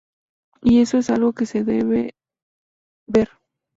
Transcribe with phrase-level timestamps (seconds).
[0.63, 2.15] Y eso es algo que se debe
[3.07, 3.29] ver".